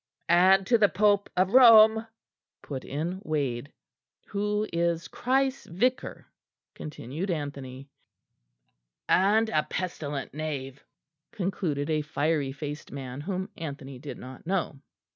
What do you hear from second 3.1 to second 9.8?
Wade. "Who is Christ's Vicar," continued Anthony. "And a